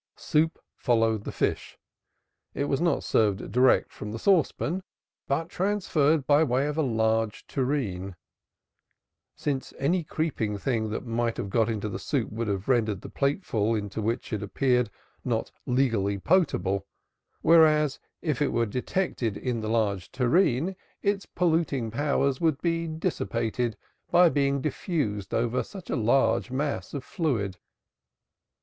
[0.15, 1.77] Soup followed the fish;
[2.55, 4.81] it was not served direct from the saucepan
[5.27, 8.15] but transferred by way of a large tureen;
[9.35, 13.11] since any creeping thing that might have got into the soup would have rendered the
[13.11, 14.89] plateful in which it appeared
[15.23, 16.87] not legally potable,
[17.43, 23.77] whereas if it were detected in the large tureen, its polluting powers would be dissipated
[24.09, 27.59] by being diffused over such a large mass of fluid.